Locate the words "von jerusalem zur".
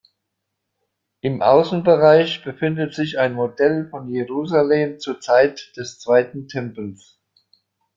3.91-5.19